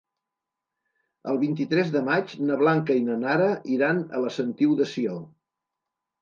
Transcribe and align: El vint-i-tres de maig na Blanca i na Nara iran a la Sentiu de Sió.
El 1.33 1.35
vint-i-tres 1.43 1.91
de 1.95 2.01
maig 2.07 2.33
na 2.47 2.57
Blanca 2.63 2.97
i 3.01 3.05
na 3.11 3.19
Nara 3.25 3.51
iran 3.75 4.01
a 4.17 4.23
la 4.25 4.33
Sentiu 4.39 4.75
de 4.83 4.89
Sió. 4.95 5.21